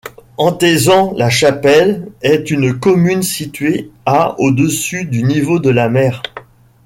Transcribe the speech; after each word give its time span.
Antezant-la-Chapelle 0.39 2.07
est 2.23 2.49
une 2.49 2.79
commune 2.79 3.21
située 3.21 3.91
à 4.07 4.33
au-dessus 4.39 5.05
du 5.05 5.21
niveau 5.21 5.59
de 5.59 5.69
la 5.69 5.89
mer. 5.89 6.23